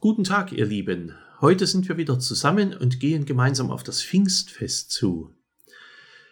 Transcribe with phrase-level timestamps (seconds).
[0.00, 1.12] Guten Tag, ihr Lieben.
[1.40, 5.34] Heute sind wir wieder zusammen und gehen gemeinsam auf das Pfingstfest zu.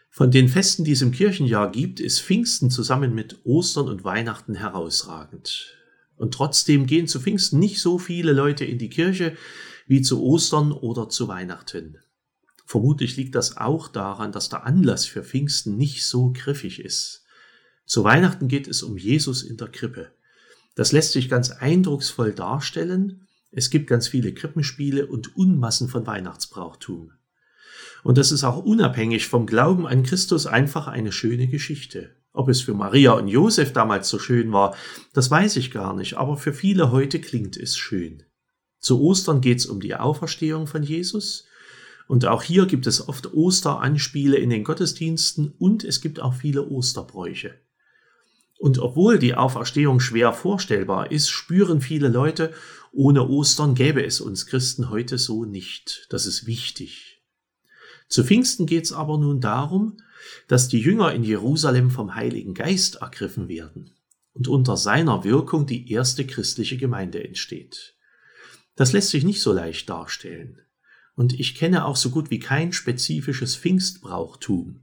[0.09, 4.55] Von den Festen, die es im Kirchenjahr gibt, ist Pfingsten zusammen mit Ostern und Weihnachten
[4.55, 5.76] herausragend.
[6.17, 9.37] Und trotzdem gehen zu Pfingsten nicht so viele Leute in die Kirche
[9.87, 11.99] wie zu Ostern oder zu Weihnachten.
[12.65, 17.25] Vermutlich liegt das auch daran, dass der Anlass für Pfingsten nicht so griffig ist.
[17.85, 20.11] Zu Weihnachten geht es um Jesus in der Krippe.
[20.75, 23.27] Das lässt sich ganz eindrucksvoll darstellen.
[23.53, 27.13] Es gibt ganz viele Krippenspiele und Unmassen von Weihnachtsbrauchtum.
[28.03, 32.11] Und das ist auch unabhängig vom Glauben an Christus einfach eine schöne Geschichte.
[32.37, 34.77] Ob es für Maria und Josef damals so schön war,
[35.15, 38.25] das weiß ich gar nicht, aber für viele heute klingt es schön.
[38.79, 41.47] Zu Ostern geht es um die Auferstehung von Jesus.
[42.09, 46.69] Und auch hier gibt es oft Osteranspiele in den Gottesdiensten und es gibt auch viele
[46.69, 47.55] Osterbräuche.
[48.59, 52.53] Und obwohl die Auferstehung schwer vorstellbar ist, spüren viele Leute,
[52.93, 56.07] ohne Ostern gäbe es uns Christen heute so nicht.
[56.11, 57.23] Das ist wichtig.
[58.11, 59.97] Zu Pfingsten geht es aber nun darum,
[60.49, 63.93] dass die Jünger in Jerusalem vom Heiligen Geist ergriffen werden
[64.33, 67.95] und unter seiner Wirkung die erste christliche Gemeinde entsteht.
[68.77, 70.61] Das lässt sich nicht so leicht darstellen.
[71.15, 74.83] Und ich kenne auch so gut wie kein spezifisches Pfingstbrauchtum.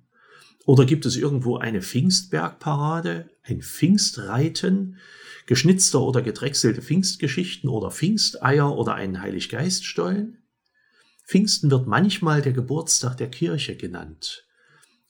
[0.65, 4.97] Oder gibt es irgendwo eine Pfingstbergparade, ein Pfingstreiten,
[5.45, 10.37] geschnitzte oder gedrechselte Pfingstgeschichten oder Pfingsteier oder einen Heiliggeiststollen?
[11.25, 14.45] Pfingsten wird manchmal der Geburtstag der Kirche genannt.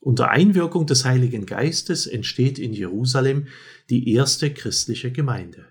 [0.03, 3.47] Unter Einwirkung des Heiligen Geistes entsteht in Jerusalem
[3.89, 5.65] die erste christliche Gemeinde.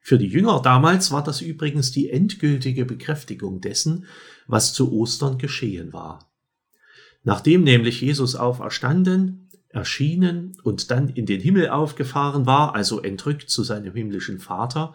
[0.00, 4.06] Für die Jünger damals war das übrigens die endgültige Bekräftigung dessen,
[4.46, 6.32] was zu Ostern geschehen war.
[7.22, 13.62] Nachdem nämlich Jesus auferstanden, erschienen und dann in den Himmel aufgefahren war, also entrückt zu
[13.62, 14.94] seinem himmlischen Vater,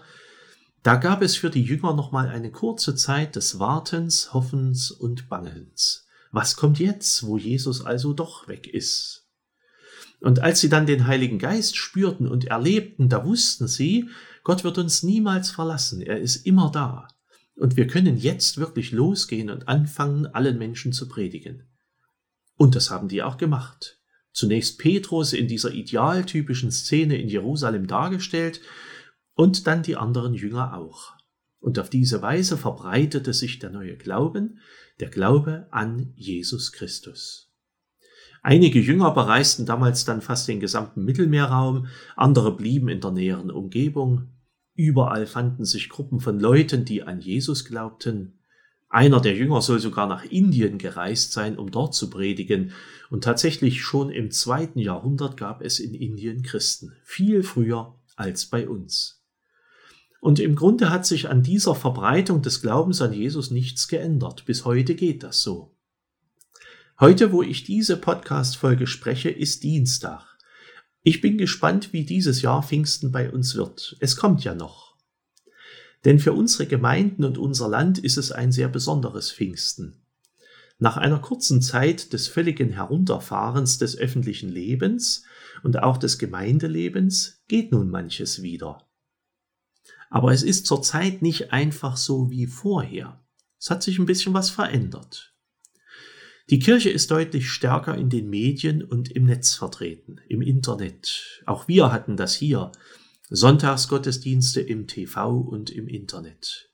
[0.81, 5.29] da gab es für die Jünger noch mal eine kurze Zeit des Wartens, Hoffens und
[5.29, 6.08] Bangens.
[6.31, 9.27] Was kommt jetzt, wo Jesus also doch weg ist?
[10.21, 14.09] Und als sie dann den Heiligen Geist spürten und erlebten, da wussten sie,
[14.43, 17.07] Gott wird uns niemals verlassen, er ist immer da.
[17.55, 21.69] Und wir können jetzt wirklich losgehen und anfangen, allen Menschen zu predigen.
[22.55, 23.99] Und das haben die auch gemacht.
[24.31, 28.61] Zunächst Petrus in dieser idealtypischen Szene in Jerusalem dargestellt,
[29.39, 31.13] und dann die anderen Jünger auch.
[31.59, 34.59] Und auf diese Weise verbreitete sich der neue Glauben,
[34.99, 37.49] der Glaube an Jesus Christus.
[38.41, 44.29] Einige Jünger bereisten damals dann fast den gesamten Mittelmeerraum, andere blieben in der näheren Umgebung.
[44.75, 48.39] Überall fanden sich Gruppen von Leuten, die an Jesus glaubten.
[48.87, 52.71] Einer der Jünger soll sogar nach Indien gereist sein, um dort zu predigen.
[53.09, 58.67] Und tatsächlich schon im zweiten Jahrhundert gab es in Indien Christen, viel früher als bei
[58.67, 59.18] uns.
[60.21, 64.45] Und im Grunde hat sich an dieser Verbreitung des Glaubens an Jesus nichts geändert.
[64.45, 65.75] Bis heute geht das so.
[66.99, 70.37] Heute, wo ich diese Podcast-Folge spreche, ist Dienstag.
[71.01, 73.95] Ich bin gespannt, wie dieses Jahr Pfingsten bei uns wird.
[74.01, 74.97] Es kommt ja noch.
[76.03, 80.01] Denn für unsere Gemeinden und unser Land ist es ein sehr besonderes Pfingsten.
[80.77, 85.23] Nach einer kurzen Zeit des völligen Herunterfahrens des öffentlichen Lebens
[85.63, 88.88] und auch des Gemeindelebens geht nun manches wieder.
[90.09, 93.23] Aber es ist zurzeit nicht einfach so wie vorher.
[93.59, 95.33] Es hat sich ein bisschen was verändert.
[96.49, 101.43] Die Kirche ist deutlich stärker in den Medien und im Netz vertreten, im Internet.
[101.45, 102.71] Auch wir hatten das hier.
[103.29, 106.71] Sonntagsgottesdienste im TV und im Internet.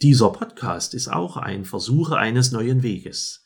[0.00, 3.44] Dieser Podcast ist auch ein Versuch eines neuen Weges.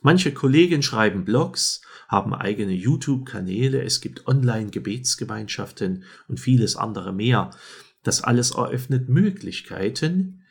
[0.00, 7.50] Manche Kollegen schreiben Blogs, haben eigene YouTube-Kanäle, es gibt Online-Gebetsgemeinschaften und vieles andere mehr.
[8.02, 10.42] Das alles eröffnet Möglichkeiten,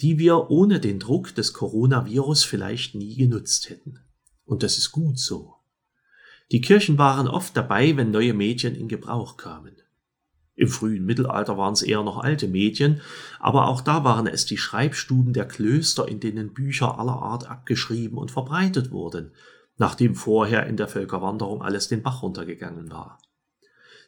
[0.00, 4.00] die wir ohne den Druck des Coronavirus vielleicht nie genutzt hätten.
[4.44, 5.54] Und das ist gut so.
[6.52, 9.76] Die Kirchen waren oft dabei, wenn neue Medien in Gebrauch kamen.
[10.54, 13.02] Im frühen Mittelalter waren es eher noch alte Medien,
[13.40, 18.16] aber auch da waren es die Schreibstuben der Klöster, in denen Bücher aller Art abgeschrieben
[18.16, 19.32] und verbreitet wurden,
[19.76, 23.18] nachdem vorher in der Völkerwanderung alles den Bach runtergegangen war.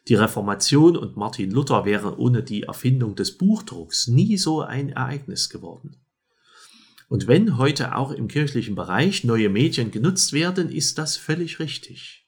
[0.07, 5.49] Die Reformation und Martin Luther wären ohne die Erfindung des Buchdrucks nie so ein Ereignis
[5.49, 5.97] geworden.
[7.09, 12.27] Und wenn heute auch im kirchlichen Bereich neue Medien genutzt werden, ist das völlig richtig.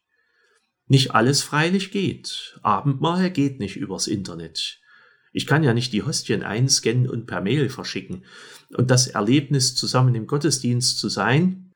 [0.88, 2.60] Nicht alles freilich geht.
[2.64, 4.80] Abendmahl geht nicht übers Internet.
[5.32, 8.26] Ich kann ja nicht die Hostien einscannen und per Mail verschicken.
[8.76, 11.72] Und das Erlebnis, zusammen im Gottesdienst zu sein,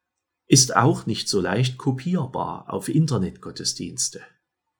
[0.48, 4.22] ist auch nicht so leicht kopierbar auf Internetgottesdienste.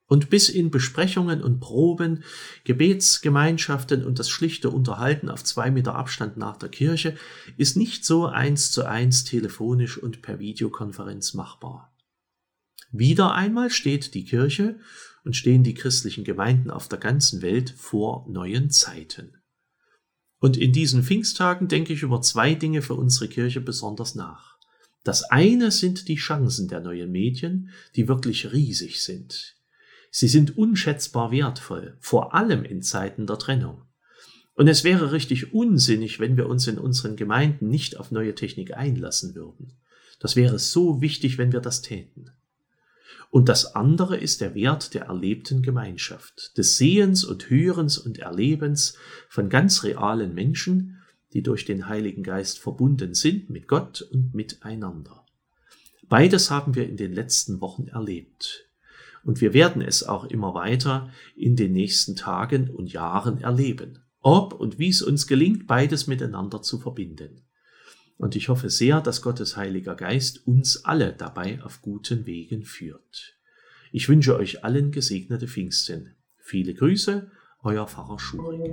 [0.08, 2.24] Und bis in Besprechungen und Proben,
[2.64, 7.16] Gebetsgemeinschaften und das schlichte Unterhalten auf zwei Meter Abstand nach der Kirche
[7.58, 11.96] ist nicht so eins zu eins telefonisch und per Videokonferenz machbar.
[12.92, 14.80] Wieder einmal steht die Kirche
[15.24, 19.42] und stehen die christlichen Gemeinden auf der ganzen Welt vor neuen Zeiten.
[20.40, 24.60] Und in diesen Pfingsttagen denke ich über zwei Dinge für unsere Kirche besonders nach.
[25.04, 29.56] Das eine sind die Chancen der neuen Medien, die wirklich riesig sind.
[30.18, 33.82] Sie sind unschätzbar wertvoll, vor allem in Zeiten der Trennung.
[34.54, 38.78] Und es wäre richtig unsinnig, wenn wir uns in unseren Gemeinden nicht auf neue Technik
[38.78, 39.74] einlassen würden.
[40.22, 42.32] Das wäre so wichtig, wenn wir das täten.
[43.30, 48.98] Und das andere ist der Wert der erlebten Gemeinschaft, des Sehens und Hörens und Erlebens
[49.28, 51.02] von ganz realen Menschen,
[51.34, 55.26] die durch den Heiligen Geist verbunden sind mit Gott und miteinander.
[56.08, 58.65] Beides haben wir in den letzten Wochen erlebt.
[59.26, 64.00] Und wir werden es auch immer weiter in den nächsten Tagen und Jahren erleben.
[64.22, 67.42] Ob und wie es uns gelingt, beides miteinander zu verbinden.
[68.18, 73.36] Und ich hoffe sehr, dass Gottes Heiliger Geist uns alle dabei auf guten Wegen führt.
[73.92, 76.16] Ich wünsche euch allen gesegnete Pfingsten.
[76.38, 77.30] Viele Grüße,
[77.64, 78.72] euer Pfarrer Schurig.